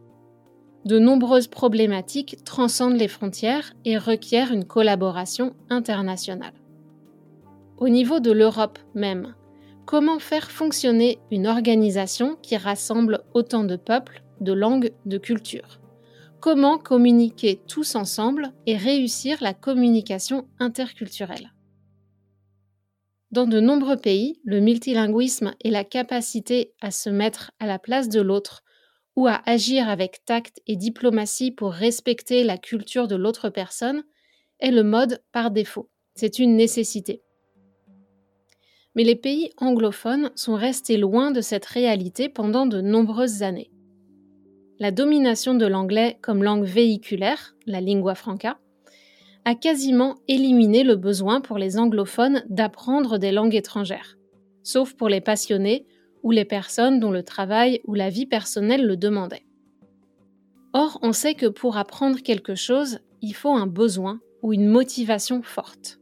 De 0.84 0.98
nombreuses 0.98 1.48
problématiques 1.48 2.42
transcendent 2.44 2.96
les 2.96 3.08
frontières 3.08 3.74
et 3.84 3.98
requièrent 3.98 4.52
une 4.52 4.64
collaboration 4.64 5.54
internationale. 5.68 6.54
Au 7.76 7.88
niveau 7.88 8.20
de 8.20 8.32
l'Europe 8.32 8.78
même, 8.94 9.34
comment 9.84 10.18
faire 10.18 10.50
fonctionner 10.50 11.18
une 11.30 11.46
organisation 11.46 12.36
qui 12.42 12.56
rassemble 12.56 13.20
autant 13.34 13.64
de 13.64 13.76
peuples, 13.76 14.22
de 14.40 14.52
langues, 14.52 14.92
de 15.04 15.18
cultures? 15.18 15.78
Comment 16.40 16.78
communiquer 16.78 17.60
tous 17.66 17.96
ensemble 17.96 18.52
et 18.66 18.76
réussir 18.76 19.38
la 19.40 19.54
communication 19.54 20.46
interculturelle 20.60 21.52
Dans 23.32 23.46
de 23.46 23.58
nombreux 23.58 23.96
pays, 23.96 24.40
le 24.44 24.60
multilinguisme 24.60 25.56
et 25.64 25.70
la 25.70 25.82
capacité 25.82 26.74
à 26.80 26.92
se 26.92 27.10
mettre 27.10 27.50
à 27.58 27.66
la 27.66 27.80
place 27.80 28.08
de 28.08 28.20
l'autre 28.20 28.62
ou 29.16 29.26
à 29.26 29.42
agir 29.46 29.88
avec 29.88 30.24
tact 30.24 30.62
et 30.68 30.76
diplomatie 30.76 31.50
pour 31.50 31.72
respecter 31.72 32.44
la 32.44 32.56
culture 32.56 33.08
de 33.08 33.16
l'autre 33.16 33.48
personne 33.48 34.04
est 34.60 34.70
le 34.70 34.84
mode 34.84 35.20
par 35.32 35.50
défaut. 35.50 35.90
C'est 36.14 36.38
une 36.38 36.54
nécessité. 36.54 37.20
Mais 38.94 39.02
les 39.02 39.16
pays 39.16 39.50
anglophones 39.56 40.30
sont 40.36 40.54
restés 40.54 40.98
loin 40.98 41.32
de 41.32 41.40
cette 41.40 41.66
réalité 41.66 42.28
pendant 42.28 42.66
de 42.66 42.80
nombreuses 42.80 43.42
années 43.42 43.72
la 44.78 44.90
domination 44.90 45.54
de 45.54 45.66
l'anglais 45.66 46.18
comme 46.22 46.44
langue 46.44 46.64
véhiculaire, 46.64 47.54
la 47.66 47.80
lingua 47.80 48.14
franca, 48.14 48.58
a 49.44 49.54
quasiment 49.54 50.16
éliminé 50.28 50.84
le 50.84 50.96
besoin 50.96 51.40
pour 51.40 51.58
les 51.58 51.78
anglophones 51.78 52.44
d'apprendre 52.48 53.18
des 53.18 53.32
langues 53.32 53.54
étrangères, 53.54 54.18
sauf 54.62 54.94
pour 54.94 55.08
les 55.08 55.20
passionnés 55.20 55.86
ou 56.22 56.30
les 56.30 56.44
personnes 56.44 57.00
dont 57.00 57.10
le 57.10 57.22
travail 57.22 57.80
ou 57.86 57.94
la 57.94 58.10
vie 58.10 58.26
personnelle 58.26 58.86
le 58.86 58.96
demandait. 58.96 59.46
Or, 60.74 60.98
on 61.02 61.12
sait 61.12 61.34
que 61.34 61.46
pour 61.46 61.76
apprendre 61.76 62.20
quelque 62.22 62.54
chose, 62.54 63.00
il 63.22 63.34
faut 63.34 63.54
un 63.54 63.66
besoin 63.66 64.20
ou 64.42 64.52
une 64.52 64.68
motivation 64.68 65.42
forte. 65.42 65.98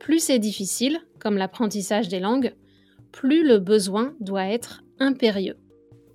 Plus 0.00 0.20
c'est 0.20 0.38
difficile, 0.38 0.98
comme 1.18 1.36
l'apprentissage 1.36 2.08
des 2.08 2.20
langues, 2.20 2.54
plus 3.12 3.46
le 3.46 3.58
besoin 3.58 4.14
doit 4.20 4.46
être 4.46 4.82
impérieux. 4.98 5.56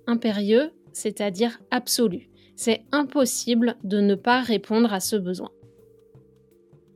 Impérieux, 0.06 0.72
c'est-à-dire 0.92 1.60
absolu. 1.70 2.28
C'est 2.56 2.84
impossible 2.92 3.76
de 3.82 4.00
ne 4.00 4.14
pas 4.14 4.40
répondre 4.40 4.92
à 4.92 5.00
ce 5.00 5.16
besoin. 5.16 5.50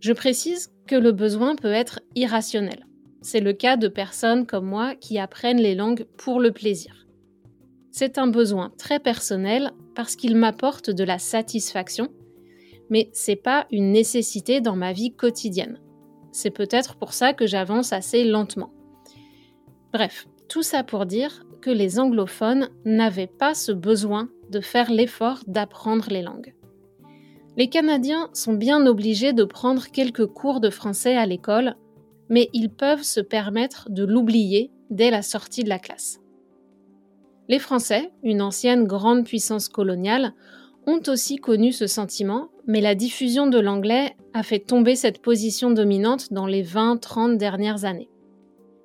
Je 0.00 0.12
précise 0.12 0.72
que 0.86 0.96
le 0.96 1.12
besoin 1.12 1.56
peut 1.56 1.72
être 1.72 2.00
irrationnel. 2.14 2.86
c'est 3.22 3.40
le 3.40 3.54
cas 3.54 3.76
de 3.76 3.88
personnes 3.88 4.46
comme 4.46 4.66
moi 4.66 4.94
qui 4.94 5.18
apprennent 5.18 5.60
les 5.60 5.74
langues 5.74 6.06
pour 6.16 6.38
le 6.38 6.52
plaisir. 6.52 7.06
C'est 7.90 8.18
un 8.18 8.28
besoin 8.28 8.72
très 8.78 9.00
personnel 9.00 9.72
parce 9.96 10.14
qu'il 10.14 10.36
m'apporte 10.36 10.90
de 10.90 11.02
la 11.02 11.18
satisfaction, 11.18 12.12
mais 12.90 13.08
c'est 13.12 13.34
pas 13.34 13.66
une 13.72 13.90
nécessité 13.90 14.60
dans 14.60 14.76
ma 14.76 14.92
vie 14.92 15.12
quotidienne. 15.12 15.80
C'est 16.30 16.50
peut-être 16.50 16.96
pour 16.96 17.14
ça 17.14 17.32
que 17.32 17.46
j'avance 17.46 17.92
assez 17.92 18.22
lentement. 18.22 18.70
Bref, 19.92 20.28
tout 20.48 20.62
ça 20.62 20.84
pour 20.84 21.06
dire 21.06 21.45
que 21.60 21.70
les 21.70 21.98
anglophones 21.98 22.68
n'avaient 22.84 23.26
pas 23.26 23.54
ce 23.54 23.72
besoin 23.72 24.28
de 24.50 24.60
faire 24.60 24.90
l'effort 24.90 25.40
d'apprendre 25.46 26.06
les 26.10 26.22
langues. 26.22 26.54
Les 27.56 27.68
Canadiens 27.68 28.28
sont 28.32 28.52
bien 28.52 28.86
obligés 28.86 29.32
de 29.32 29.44
prendre 29.44 29.86
quelques 29.86 30.26
cours 30.26 30.60
de 30.60 30.70
français 30.70 31.16
à 31.16 31.26
l'école, 31.26 31.76
mais 32.28 32.50
ils 32.52 32.70
peuvent 32.70 33.02
se 33.02 33.20
permettre 33.20 33.88
de 33.90 34.04
l'oublier 34.04 34.70
dès 34.90 35.10
la 35.10 35.22
sortie 35.22 35.64
de 35.64 35.68
la 35.68 35.78
classe. 35.78 36.20
Les 37.48 37.58
Français, 37.58 38.10
une 38.22 38.42
ancienne 38.42 38.84
grande 38.84 39.24
puissance 39.24 39.68
coloniale, 39.68 40.34
ont 40.86 41.00
aussi 41.08 41.36
connu 41.36 41.72
ce 41.72 41.86
sentiment, 41.86 42.48
mais 42.66 42.80
la 42.80 42.94
diffusion 42.94 43.46
de 43.46 43.58
l'anglais 43.58 44.16
a 44.34 44.42
fait 44.42 44.60
tomber 44.60 44.96
cette 44.96 45.22
position 45.22 45.70
dominante 45.70 46.32
dans 46.32 46.46
les 46.46 46.62
20-30 46.62 47.36
dernières 47.36 47.84
années. 47.84 48.10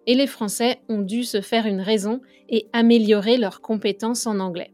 Et 0.07 0.15
les 0.15 0.27
Français 0.27 0.81
ont 0.89 1.01
dû 1.01 1.23
se 1.23 1.41
faire 1.41 1.65
une 1.65 1.81
raison 1.81 2.21
et 2.49 2.67
améliorer 2.73 3.37
leurs 3.37 3.61
compétences 3.61 4.25
en 4.25 4.39
anglais, 4.39 4.73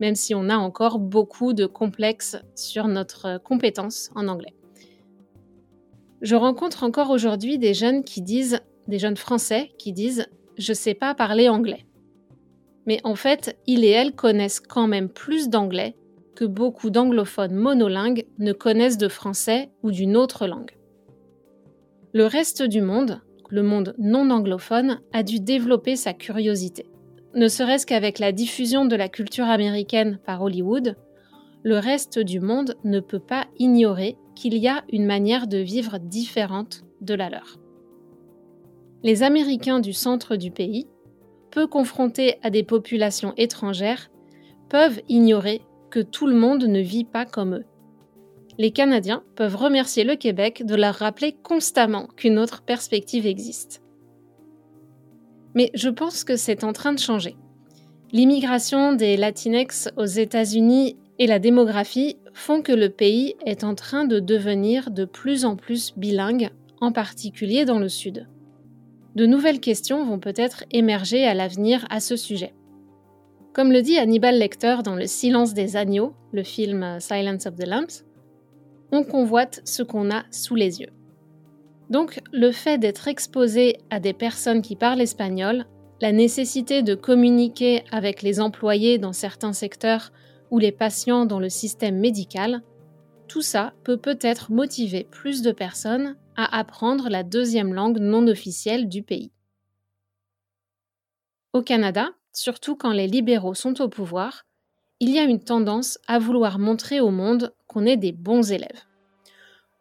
même 0.00 0.14
si 0.14 0.34
on 0.34 0.48
a 0.48 0.56
encore 0.56 0.98
beaucoup 0.98 1.52
de 1.52 1.66
complexes 1.66 2.36
sur 2.54 2.88
notre 2.88 3.38
compétence 3.42 4.10
en 4.14 4.28
anglais. 4.28 4.54
Je 6.22 6.34
rencontre 6.34 6.82
encore 6.82 7.10
aujourd'hui 7.10 7.58
des 7.58 7.74
jeunes 7.74 8.02
qui 8.02 8.22
disent, 8.22 8.60
des 8.88 8.98
jeunes 8.98 9.16
Français 9.16 9.72
qui 9.78 9.92
disent 9.92 10.26
Je 10.58 10.72
sais 10.72 10.94
pas 10.94 11.14
parler 11.14 11.48
anglais. 11.48 11.86
Mais 12.86 13.00
en 13.04 13.16
fait, 13.16 13.58
ils 13.66 13.84
et 13.84 13.90
elles 13.90 14.14
connaissent 14.14 14.60
quand 14.60 14.86
même 14.86 15.08
plus 15.08 15.48
d'anglais 15.48 15.96
que 16.34 16.44
beaucoup 16.44 16.90
d'anglophones 16.90 17.54
monolingues 17.54 18.26
ne 18.38 18.52
connaissent 18.52 18.98
de 18.98 19.08
français 19.08 19.70
ou 19.82 19.90
d'une 19.90 20.16
autre 20.16 20.46
langue. 20.46 20.76
Le 22.12 22.26
reste 22.26 22.62
du 22.62 22.80
monde, 22.80 23.20
le 23.50 23.62
monde 23.62 23.94
non 23.98 24.30
anglophone, 24.30 25.00
a 25.12 25.22
dû 25.22 25.40
développer 25.40 25.96
sa 25.96 26.12
curiosité. 26.12 26.86
Ne 27.34 27.48
serait-ce 27.48 27.86
qu'avec 27.86 28.18
la 28.18 28.32
diffusion 28.32 28.86
de 28.86 28.96
la 28.96 29.08
culture 29.08 29.46
américaine 29.46 30.18
par 30.24 30.42
Hollywood, 30.42 30.96
le 31.62 31.78
reste 31.78 32.18
du 32.18 32.40
monde 32.40 32.76
ne 32.84 33.00
peut 33.00 33.20
pas 33.20 33.46
ignorer 33.58 34.16
qu'il 34.34 34.56
y 34.56 34.68
a 34.68 34.84
une 34.90 35.06
manière 35.06 35.46
de 35.46 35.58
vivre 35.58 35.98
différente 35.98 36.84
de 37.00 37.14
la 37.14 37.28
leur. 37.28 37.58
Les 39.02 39.22
Américains 39.22 39.80
du 39.80 39.92
centre 39.92 40.36
du 40.36 40.50
pays, 40.50 40.86
peu 41.50 41.66
confrontés 41.66 42.36
à 42.42 42.50
des 42.50 42.62
populations 42.62 43.34
étrangères, 43.36 44.10
peuvent 44.68 45.00
ignorer 45.08 45.62
que 45.90 46.00
tout 46.00 46.26
le 46.26 46.34
monde 46.34 46.64
ne 46.64 46.80
vit 46.80 47.04
pas 47.04 47.24
comme 47.24 47.54
eux. 47.54 47.64
Les 48.58 48.70
Canadiens 48.70 49.22
peuvent 49.34 49.56
remercier 49.56 50.04
le 50.04 50.16
Québec 50.16 50.64
de 50.64 50.74
leur 50.74 50.94
rappeler 50.94 51.36
constamment 51.42 52.06
qu'une 52.16 52.38
autre 52.38 52.62
perspective 52.62 53.26
existe. 53.26 53.82
Mais 55.54 55.70
je 55.74 55.88
pense 55.88 56.24
que 56.24 56.36
c'est 56.36 56.64
en 56.64 56.72
train 56.72 56.92
de 56.92 56.98
changer. 56.98 57.36
L'immigration 58.12 58.92
des 58.92 59.16
Latinx 59.16 59.90
aux 59.96 60.06
États-Unis 60.06 60.96
et 61.18 61.26
la 61.26 61.38
démographie 61.38 62.16
font 62.34 62.62
que 62.62 62.72
le 62.72 62.90
pays 62.90 63.34
est 63.44 63.64
en 63.64 63.74
train 63.74 64.04
de 64.04 64.20
devenir 64.20 64.90
de 64.90 65.04
plus 65.04 65.44
en 65.44 65.56
plus 65.56 65.92
bilingue, 65.96 66.50
en 66.80 66.92
particulier 66.92 67.64
dans 67.64 67.78
le 67.78 67.88
Sud. 67.88 68.26
De 69.16 69.26
nouvelles 69.26 69.60
questions 69.60 70.04
vont 70.04 70.18
peut-être 70.18 70.64
émerger 70.70 71.26
à 71.26 71.34
l'avenir 71.34 71.86
à 71.90 72.00
ce 72.00 72.16
sujet. 72.16 72.54
Comme 73.54 73.72
le 73.72 73.80
dit 73.80 73.98
Hannibal 73.98 74.38
Lecter 74.38 74.76
dans 74.84 74.94
Le 74.94 75.06
silence 75.06 75.54
des 75.54 75.76
agneaux, 75.76 76.12
le 76.32 76.42
film 76.42 76.98
Silence 77.00 77.46
of 77.46 77.56
the 77.56 77.66
Lambs, 77.66 78.04
on 78.92 79.04
convoite 79.04 79.60
ce 79.64 79.82
qu'on 79.82 80.10
a 80.10 80.24
sous 80.30 80.54
les 80.54 80.80
yeux. 80.80 80.92
Donc 81.90 82.20
le 82.32 82.50
fait 82.52 82.78
d'être 82.78 83.08
exposé 83.08 83.78
à 83.90 84.00
des 84.00 84.12
personnes 84.12 84.62
qui 84.62 84.76
parlent 84.76 85.00
espagnol, 85.00 85.66
la 86.00 86.12
nécessité 86.12 86.82
de 86.82 86.94
communiquer 86.94 87.84
avec 87.90 88.22
les 88.22 88.40
employés 88.40 88.98
dans 88.98 89.12
certains 89.12 89.52
secteurs 89.52 90.12
ou 90.50 90.58
les 90.58 90.72
patients 90.72 91.26
dans 91.26 91.40
le 91.40 91.48
système 91.48 91.98
médical, 91.98 92.62
tout 93.28 93.42
ça 93.42 93.72
peut 93.82 93.96
peut-être 93.96 94.52
motiver 94.52 95.04
plus 95.10 95.42
de 95.42 95.52
personnes 95.52 96.16
à 96.36 96.58
apprendre 96.58 97.08
la 97.08 97.22
deuxième 97.22 97.74
langue 97.74 97.98
non 97.98 98.26
officielle 98.28 98.88
du 98.88 99.02
pays. 99.02 99.32
Au 101.52 101.62
Canada, 101.62 102.10
surtout 102.32 102.76
quand 102.76 102.92
les 102.92 103.06
libéraux 103.06 103.54
sont 103.54 103.80
au 103.80 103.88
pouvoir, 103.88 104.44
il 105.00 105.10
y 105.10 105.18
a 105.18 105.24
une 105.24 105.42
tendance 105.42 105.98
à 106.06 106.18
vouloir 106.18 106.58
montrer 106.58 107.00
au 107.00 107.10
monde 107.10 107.54
est 107.84 107.96
des 107.96 108.12
bons 108.12 108.52
élèves. 108.52 108.84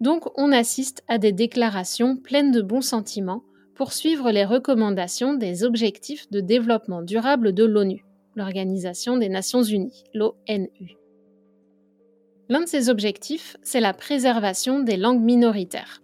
Donc 0.01 0.27
on 0.37 0.51
assiste 0.51 1.03
à 1.07 1.17
des 1.17 1.31
déclarations 1.31 2.17
pleines 2.17 2.51
de 2.51 2.61
bons 2.61 2.81
sentiments 2.81 3.43
pour 3.75 3.93
suivre 3.93 4.31
les 4.31 4.43
recommandations 4.43 5.35
des 5.35 5.63
objectifs 5.63 6.29
de 6.31 6.41
développement 6.41 7.01
durable 7.01 7.53
de 7.53 7.63
l'ONU, 7.63 8.03
l'Organisation 8.35 9.17
des 9.17 9.29
Nations 9.29 9.63
Unies, 9.63 10.03
l'ONU. 10.13 10.97
L'un 12.49 12.61
de 12.61 12.67
ces 12.67 12.89
objectifs, 12.89 13.57
c'est 13.63 13.79
la 13.79 13.93
préservation 13.93 14.81
des 14.81 14.97
langues 14.97 15.21
minoritaires. 15.21 16.01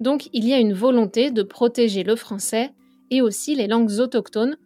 Donc 0.00 0.28
il 0.32 0.46
y 0.46 0.52
a 0.52 0.58
une 0.58 0.72
volonté 0.72 1.30
de 1.30 1.42
protéger 1.42 2.04
le 2.04 2.16
français 2.16 2.70
et 3.10 3.20
aussi 3.20 3.54
les 3.54 3.66
langues 3.66 3.98
autochtones 3.98 4.56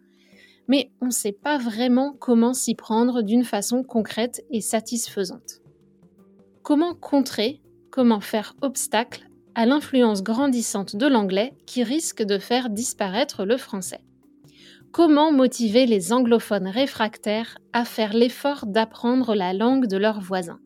mais 0.67 0.91
on 1.01 1.07
ne 1.07 1.11
sait 1.11 1.31
pas 1.31 1.57
vraiment 1.57 2.15
comment 2.19 2.53
s'y 2.53 2.75
prendre 2.75 3.21
d'une 3.21 3.45
façon 3.45 3.83
concrète 3.83 4.43
et 4.51 4.61
satisfaisante. 4.61 5.61
Comment 6.67 6.95
contrer, 6.95 7.61
comment 7.91 8.19
faire 8.19 8.53
obstacle 8.61 9.29
à 9.55 9.65
l'influence 9.65 10.21
grandissante 10.21 10.97
de 10.97 11.07
l'anglais 11.07 11.53
qui 11.65 11.81
risque 11.81 12.23
de 12.23 12.37
faire 12.37 12.69
disparaître 12.69 13.45
le 13.45 13.55
français. 13.55 14.01
Comment 14.91 15.31
motiver 15.31 15.85
les 15.85 16.11
anglophones 16.11 16.67
réfractaires 16.67 17.57
à 17.71 17.85
faire 17.85 18.13
l'effort 18.13 18.65
d'apprendre 18.65 19.33
la 19.33 19.53
langue 19.53 19.87
de 19.87 19.95
leurs 19.95 20.19
voisins? 20.19 20.59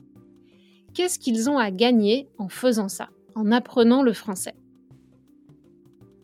Qu'est-ce 0.96 1.20
qu'ils 1.20 1.52
ont 1.52 1.60
à 1.60 1.70
gagner 1.70 2.30
en 2.40 2.50
faisant 2.50 2.90
ça, 2.90 3.10
en 3.36 3.52
apprenant 3.52 4.02
le 4.02 4.14
français? 4.14 4.56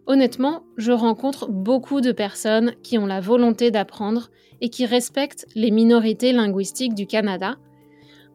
Honnêtement, 0.08 0.64
je 0.78 0.92
rencontre 0.92 1.52
beaucoup 1.52 2.02
de 2.02 2.12
personnes 2.12 2.74
qui 2.82 2.98
ont 2.98 3.06
la 3.06 3.22
volonté 3.22 3.70
d'apprendre 3.70 4.32
et 4.60 4.70
qui 4.70 4.88
respectent 4.88 5.46
les 5.54 5.70
minorités 5.70 6.32
linguistiques 6.32 6.96
du 6.96 7.06
Canada, 7.06 7.58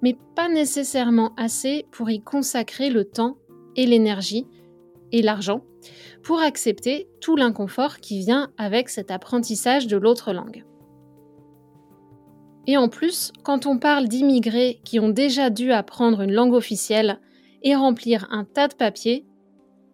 mais 0.02 0.16
pas 0.34 0.48
nécessairement 0.48 1.32
assez 1.36 1.86
pour 1.90 2.10
y 2.10 2.20
consacrer 2.20 2.90
le 2.90 3.04
temps 3.04 3.36
et 3.76 3.86
l'énergie 3.86 4.46
et 5.12 5.22
l'argent 5.22 5.62
pour 6.22 6.40
accepter 6.40 7.08
tout 7.20 7.36
l'inconfort 7.36 7.98
qui 7.98 8.18
vient 8.20 8.52
avec 8.58 8.88
cet 8.88 9.10
apprentissage 9.10 9.86
de 9.86 9.96
l'autre 9.96 10.32
langue. 10.32 10.64
Et 12.66 12.76
en 12.76 12.88
plus, 12.88 13.32
quand 13.42 13.66
on 13.66 13.78
parle 13.78 14.06
d'immigrés 14.06 14.80
qui 14.84 15.00
ont 15.00 15.08
déjà 15.08 15.50
dû 15.50 15.72
apprendre 15.72 16.20
une 16.20 16.32
langue 16.32 16.54
officielle 16.54 17.18
et 17.62 17.74
remplir 17.74 18.28
un 18.30 18.44
tas 18.44 18.68
de 18.68 18.74
papiers, 18.74 19.26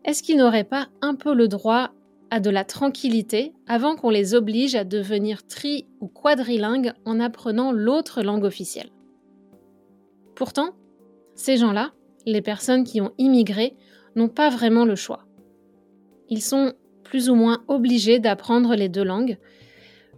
est-ce 0.05 0.23
qu'ils 0.23 0.37
n'auraient 0.37 0.65
pas 0.65 0.89
un 1.01 1.15
peu 1.15 1.35
le 1.35 1.49
droit 1.49 1.93
à 2.31 2.41
de 2.41 2.51
la 2.51 2.65
tranquillité 2.65 3.55
avant 3.67 3.97
qu'on 3.97 4.11
les 4.11 4.35
oblige 4.35 4.75
à 4.75 4.85
devenir 4.85 5.47
tri 5.47 5.87
ou 6.01 6.09
quadrilingues 6.09 6.93
en 7.07 7.21
apprenant 7.21 7.73
l'autre 7.73 8.23
langue 8.23 8.45
officielle? 8.45 8.91
Pourtant, 10.39 10.71
ces 11.35 11.57
gens-là, 11.57 11.91
les 12.25 12.43
personnes 12.43 12.85
qui 12.85 13.01
ont 13.01 13.11
immigré, 13.19 13.75
n'ont 14.15 14.29
pas 14.29 14.51
vraiment 14.51 14.85
le 14.85 14.95
choix. 14.95 15.25
Ils 16.29 16.43
sont 16.43 16.75
plus 17.03 17.29
ou 17.29 17.35
moins 17.35 17.65
obligés 17.67 18.21
d'apprendre 18.21 18.77
les 18.77 18.89
deux 18.89 19.03
langues 19.03 19.37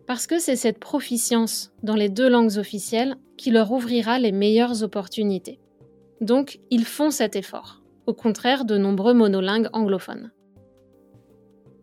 parce 0.07 0.27
que 0.27 0.39
c'est 0.39 0.57
cette 0.57 0.79
proficience 0.79 1.73
dans 1.83 1.95
les 1.95 2.11
deux 2.11 2.29
langues 2.29 2.59
officielles 2.59 3.17
qui 3.39 3.50
leur 3.50 3.73
ouvrira 3.73 4.19
les 4.19 4.31
meilleures 4.31 4.83
opportunités. 4.83 5.59
Donc, 6.21 6.61
ils 6.69 6.85
font 6.85 7.11
cet 7.11 7.35
effort 7.35 7.83
au 8.07 8.12
contraire 8.12 8.67
de 8.67 8.77
nombreux 8.77 9.15
monolingues 9.15 9.71
anglophones. 9.73 10.33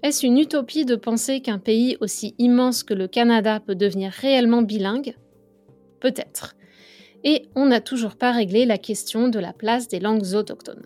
Est-ce 0.04 0.28
une 0.28 0.38
utopie 0.38 0.86
de 0.86 0.96
penser 0.96 1.40
qu'un 1.40 1.58
pays 1.58 1.98
aussi 2.02 2.36
immense 2.38 2.84
que 2.84 2.94
le 2.94 3.08
Canada 3.08 3.60
peut 3.60 3.74
devenir 3.74 4.12
réellement 4.12 4.62
bilingue? 4.62 5.16
Peut-être. 6.02 6.54
Et 7.24 7.48
on 7.56 7.66
n'a 7.66 7.82
toujours 7.82 8.16
pas 8.16 8.32
réglé 8.32 8.66
la 8.66 8.78
question 8.78 9.28
de 9.28 9.40
la 9.40 9.54
place 9.54 9.88
des 9.88 10.00
langues 10.00 10.34
autochtones. 10.34 10.86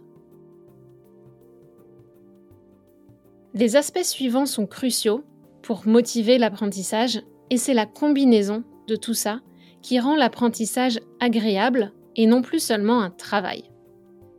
Les 3.54 3.76
aspects 3.76 4.04
suivants 4.04 4.46
sont 4.46 4.66
cruciaux 4.66 5.24
pour 5.62 5.86
motiver 5.86 6.38
l'apprentissage 6.38 7.22
et 7.50 7.58
c'est 7.58 7.74
la 7.74 7.86
combinaison 7.86 8.64
de 8.88 8.96
tout 8.96 9.14
ça 9.14 9.42
qui 9.82 10.00
rend 10.00 10.16
l'apprentissage 10.16 11.00
agréable 11.20 11.92
et 12.16 12.28
non 12.28 12.42
plus 12.42 12.60
seulement 12.60 13.02
un 13.02 13.10
travail. 13.10 13.64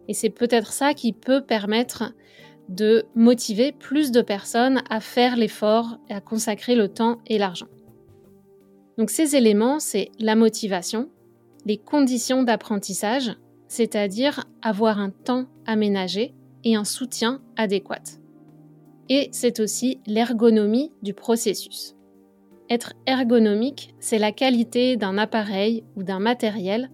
Et 0.08 0.14
c'est 0.14 0.30
peut-être 0.30 0.72
ça 0.72 0.94
qui 0.94 1.12
peut 1.12 1.42
permettre 1.42 2.14
de 2.68 3.04
motiver 3.14 3.72
plus 3.72 4.12
de 4.12 4.22
personnes 4.22 4.82
à 4.88 5.00
faire 5.00 5.36
l'effort 5.36 5.98
et 6.08 6.14
à 6.14 6.20
consacrer 6.20 6.74
le 6.74 6.88
temps 6.88 7.20
et 7.26 7.38
l'argent. 7.38 7.68
Donc 8.98 9.10
ces 9.10 9.36
éléments, 9.36 9.78
c'est 9.78 10.10
la 10.18 10.36
motivation, 10.36 11.10
les 11.64 11.78
conditions 11.78 12.42
d'apprentissage, 12.42 13.36
c'est-à-dire 13.68 14.44
avoir 14.62 14.98
un 14.98 15.10
temps 15.10 15.46
aménagé 15.66 16.34
et 16.64 16.76
un 16.76 16.84
soutien 16.84 17.42
adéquat. 17.56 18.18
Et 19.08 19.28
c'est 19.32 19.60
aussi 19.60 20.00
l'ergonomie 20.06 20.92
du 21.02 21.14
processus. 21.14 21.94
Être 22.70 22.94
ergonomique, 23.06 23.94
c'est 24.00 24.18
la 24.18 24.32
qualité 24.32 24.96
d'un 24.96 25.18
appareil 25.18 25.84
ou 25.96 26.02
d'un 26.02 26.20
matériel 26.20 26.90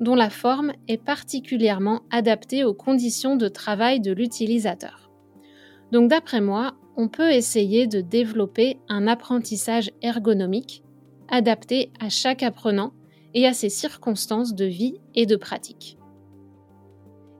dont 0.00 0.14
la 0.14 0.30
forme 0.30 0.72
est 0.88 1.02
particulièrement 1.02 2.02
adaptée 2.10 2.64
aux 2.64 2.74
conditions 2.74 3.36
de 3.36 3.48
travail 3.48 4.00
de 4.00 4.12
l'utilisateur. 4.12 5.10
Donc 5.92 6.10
d'après 6.10 6.40
moi, 6.40 6.74
on 6.96 7.08
peut 7.08 7.30
essayer 7.30 7.86
de 7.86 8.00
développer 8.00 8.78
un 8.88 9.06
apprentissage 9.06 9.90
ergonomique 10.02 10.82
adapté 11.28 11.92
à 12.00 12.08
chaque 12.08 12.42
apprenant 12.42 12.92
et 13.34 13.46
à 13.46 13.52
ses 13.52 13.68
circonstances 13.68 14.54
de 14.54 14.64
vie 14.64 15.00
et 15.14 15.26
de 15.26 15.36
pratique. 15.36 15.98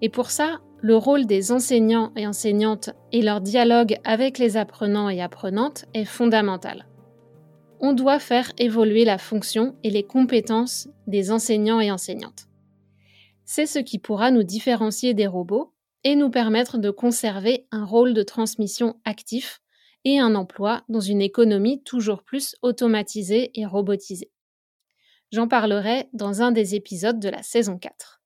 Et 0.00 0.08
pour 0.08 0.30
ça, 0.30 0.60
le 0.80 0.96
rôle 0.96 1.26
des 1.26 1.52
enseignants 1.52 2.12
et 2.16 2.26
enseignantes 2.26 2.90
et 3.12 3.22
leur 3.22 3.40
dialogue 3.40 3.98
avec 4.02 4.38
les 4.38 4.56
apprenants 4.56 5.08
et 5.08 5.22
apprenantes 5.22 5.84
est 5.94 6.04
fondamental. 6.04 6.88
On 7.80 7.92
doit 7.92 8.18
faire 8.18 8.52
évoluer 8.58 9.04
la 9.04 9.18
fonction 9.18 9.76
et 9.84 9.90
les 9.90 10.02
compétences 10.02 10.88
des 11.06 11.30
enseignants 11.30 11.80
et 11.80 11.92
enseignantes. 11.92 12.48
C'est 13.44 13.66
ce 13.66 13.78
qui 13.78 14.00
pourra 14.00 14.32
nous 14.32 14.42
différencier 14.42 15.14
des 15.14 15.28
robots 15.28 15.72
et 16.02 16.16
nous 16.16 16.30
permettre 16.30 16.78
de 16.78 16.90
conserver 16.90 17.66
un 17.70 17.84
rôle 17.84 18.12
de 18.12 18.22
transmission 18.24 18.96
actif 19.04 19.60
et 20.04 20.18
un 20.18 20.34
emploi 20.34 20.82
dans 20.88 21.00
une 21.00 21.22
économie 21.22 21.80
toujours 21.84 22.24
plus 22.24 22.56
automatisée 22.62 23.52
et 23.54 23.66
robotisée. 23.66 24.31
J'en 25.32 25.48
parlerai 25.48 26.08
dans 26.12 26.42
un 26.42 26.52
des 26.52 26.74
épisodes 26.74 27.18
de 27.18 27.30
la 27.30 27.42
saison 27.42 27.78
4. 27.78 28.20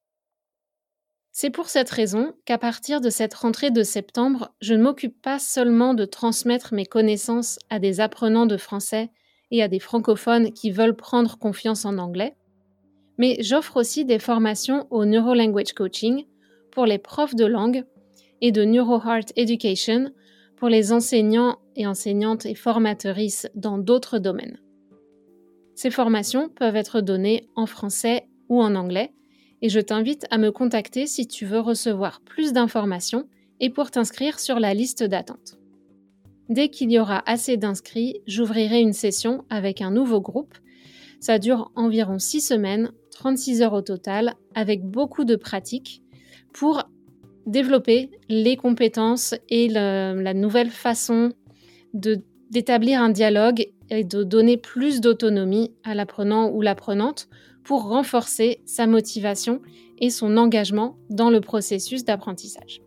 C'est 1.30 1.50
pour 1.50 1.68
cette 1.68 1.90
raison 1.90 2.32
qu'à 2.44 2.58
partir 2.58 3.00
de 3.00 3.10
cette 3.10 3.34
rentrée 3.34 3.70
de 3.70 3.84
septembre, 3.84 4.52
je 4.60 4.74
ne 4.74 4.82
m'occupe 4.82 5.22
pas 5.22 5.38
seulement 5.38 5.94
de 5.94 6.04
transmettre 6.04 6.74
mes 6.74 6.86
connaissances 6.86 7.60
à 7.70 7.78
des 7.78 8.00
apprenants 8.00 8.46
de 8.46 8.56
français 8.56 9.10
et 9.52 9.62
à 9.62 9.68
des 9.68 9.78
francophones 9.78 10.52
qui 10.52 10.72
veulent 10.72 10.96
prendre 10.96 11.38
confiance 11.38 11.84
en 11.84 11.98
anglais, 11.98 12.34
mais 13.18 13.36
j'offre 13.40 13.76
aussi 13.76 14.04
des 14.04 14.18
formations 14.18 14.88
au 14.90 15.04
Neurolanguage 15.04 15.74
Coaching 15.74 16.24
pour 16.72 16.86
les 16.86 16.98
profs 16.98 17.36
de 17.36 17.46
langue 17.46 17.84
et 18.40 18.50
de 18.50 18.64
NeuroHeart 18.64 19.32
Education 19.36 20.10
pour 20.56 20.68
les 20.68 20.92
enseignants 20.92 21.58
et 21.76 21.86
enseignantes 21.86 22.46
et 22.46 22.56
formatrices 22.56 23.46
dans 23.54 23.78
d'autres 23.78 24.18
domaines. 24.18 24.58
Ces 25.76 25.90
formations 25.90 26.48
peuvent 26.48 26.74
être 26.74 27.02
données 27.02 27.48
en 27.54 27.66
français 27.66 28.26
ou 28.48 28.62
en 28.62 28.74
anglais 28.74 29.12
et 29.60 29.68
je 29.68 29.78
t'invite 29.78 30.26
à 30.30 30.38
me 30.38 30.50
contacter 30.50 31.06
si 31.06 31.28
tu 31.28 31.44
veux 31.44 31.60
recevoir 31.60 32.22
plus 32.22 32.54
d'informations 32.54 33.28
et 33.60 33.68
pour 33.68 33.90
t'inscrire 33.90 34.40
sur 34.40 34.58
la 34.58 34.72
liste 34.72 35.02
d'attente. 35.02 35.58
Dès 36.48 36.70
qu'il 36.70 36.90
y 36.90 36.98
aura 36.98 37.22
assez 37.26 37.58
d'inscrits, 37.58 38.22
j'ouvrirai 38.26 38.80
une 38.80 38.94
session 38.94 39.44
avec 39.50 39.82
un 39.82 39.90
nouveau 39.90 40.20
groupe. 40.20 40.54
Ça 41.20 41.38
dure 41.38 41.70
environ 41.74 42.18
6 42.18 42.40
semaines, 42.40 42.92
36 43.10 43.60
heures 43.60 43.72
au 43.74 43.82
total, 43.82 44.34
avec 44.54 44.82
beaucoup 44.82 45.24
de 45.24 45.36
pratiques 45.36 46.02
pour 46.54 46.84
développer 47.46 48.10
les 48.30 48.56
compétences 48.56 49.34
et 49.50 49.68
la 49.68 50.34
nouvelle 50.34 50.70
façon 50.70 51.32
d'établir 51.92 53.02
un 53.02 53.10
dialogue 53.10 53.66
et 53.90 54.04
de 54.04 54.22
donner 54.22 54.56
plus 54.56 55.00
d'autonomie 55.00 55.72
à 55.84 55.94
l'apprenant 55.94 56.50
ou 56.50 56.62
l'apprenante 56.62 57.28
pour 57.64 57.88
renforcer 57.88 58.60
sa 58.64 58.86
motivation 58.86 59.60
et 59.98 60.10
son 60.10 60.36
engagement 60.36 60.96
dans 61.10 61.30
le 61.30 61.40
processus 61.40 62.04
d'apprentissage. 62.04 62.80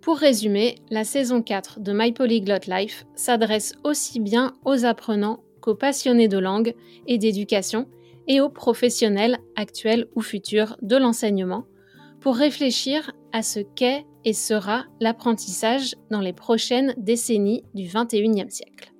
Pour 0.00 0.18
résumer, 0.18 0.76
la 0.90 1.04
saison 1.04 1.40
4 1.40 1.80
de 1.80 1.92
My 1.94 2.12
Polyglot 2.12 2.66
Life 2.68 3.06
s'adresse 3.14 3.74
aussi 3.84 4.20
bien 4.20 4.52
aux 4.64 4.84
apprenants 4.84 5.40
qu'aux 5.60 5.74
passionnés 5.74 6.28
de 6.28 6.36
langue 6.36 6.74
et 7.06 7.16
d'éducation 7.16 7.88
et 8.28 8.40
aux 8.40 8.50
professionnels 8.50 9.38
actuels 9.56 10.08
ou 10.14 10.20
futurs 10.20 10.76
de 10.82 10.96
l'enseignement 10.96 11.64
pour 12.20 12.36
réfléchir 12.36 13.12
à 13.32 13.42
ce 13.42 13.60
qu'est 13.60 14.04
et 14.24 14.32
sera 14.32 14.84
l'apprentissage 15.00 15.94
dans 16.10 16.20
les 16.20 16.32
prochaines 16.32 16.94
décennies 16.96 17.64
du 17.74 17.84
XXIe 17.84 18.50
siècle. 18.50 18.92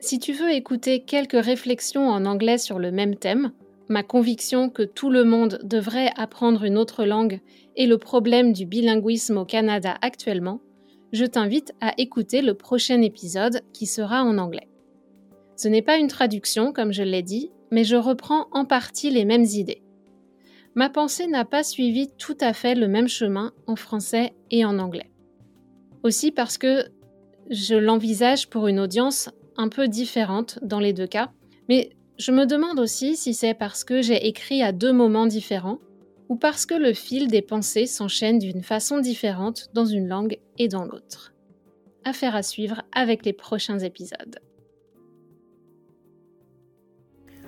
Si 0.00 0.18
tu 0.18 0.32
veux 0.32 0.52
écouter 0.52 1.00
quelques 1.00 1.42
réflexions 1.42 2.08
en 2.08 2.26
anglais 2.26 2.58
sur 2.58 2.78
le 2.78 2.90
même 2.90 3.16
thème, 3.16 3.52
ma 3.88 4.02
conviction 4.02 4.68
que 4.68 4.82
tout 4.82 5.10
le 5.10 5.24
monde 5.24 5.60
devrait 5.62 6.10
apprendre 6.16 6.64
une 6.64 6.78
autre 6.78 7.04
langue 7.04 7.40
et 7.76 7.86
le 7.86 7.98
problème 7.98 8.52
du 8.52 8.66
bilinguisme 8.66 9.38
au 9.38 9.44
Canada 9.44 9.96
actuellement, 10.02 10.60
je 11.12 11.24
t'invite 11.24 11.72
à 11.80 11.92
écouter 11.98 12.42
le 12.42 12.54
prochain 12.54 13.00
épisode 13.02 13.62
qui 13.72 13.86
sera 13.86 14.22
en 14.22 14.38
anglais. 14.38 14.68
Ce 15.56 15.68
n'est 15.68 15.82
pas 15.82 15.96
une 15.96 16.08
traduction, 16.08 16.72
comme 16.72 16.92
je 16.92 17.02
l'ai 17.02 17.22
dit, 17.22 17.50
mais 17.70 17.84
je 17.84 17.96
reprends 17.96 18.46
en 18.52 18.64
partie 18.64 19.10
les 19.10 19.24
mêmes 19.24 19.44
idées. 19.44 19.82
Ma 20.76 20.90
pensée 20.90 21.26
n'a 21.26 21.46
pas 21.46 21.64
suivi 21.64 22.10
tout 22.18 22.36
à 22.38 22.52
fait 22.52 22.74
le 22.74 22.86
même 22.86 23.08
chemin 23.08 23.52
en 23.66 23.76
français 23.76 24.34
et 24.50 24.66
en 24.66 24.78
anglais. 24.78 25.10
Aussi 26.02 26.30
parce 26.30 26.58
que 26.58 26.84
je 27.48 27.74
l'envisage 27.74 28.50
pour 28.50 28.68
une 28.68 28.78
audience 28.78 29.30
un 29.56 29.70
peu 29.70 29.88
différente 29.88 30.58
dans 30.60 30.78
les 30.78 30.92
deux 30.92 31.06
cas, 31.06 31.32
mais 31.70 31.96
je 32.18 32.30
me 32.30 32.44
demande 32.44 32.78
aussi 32.78 33.16
si 33.16 33.32
c'est 33.32 33.54
parce 33.54 33.84
que 33.84 34.02
j'ai 34.02 34.26
écrit 34.26 34.62
à 34.62 34.72
deux 34.72 34.92
moments 34.92 35.26
différents 35.26 35.78
ou 36.28 36.36
parce 36.36 36.66
que 36.66 36.74
le 36.74 36.92
fil 36.92 37.28
des 37.28 37.42
pensées 37.42 37.86
s'enchaîne 37.86 38.38
d'une 38.38 38.62
façon 38.62 38.98
différente 38.98 39.70
dans 39.72 39.86
une 39.86 40.08
langue 40.08 40.38
et 40.58 40.68
dans 40.68 40.84
l'autre. 40.84 41.32
Affaire 42.04 42.36
à 42.36 42.42
suivre 42.42 42.82
avec 42.92 43.24
les 43.24 43.32
prochains 43.32 43.78
épisodes. 43.78 44.40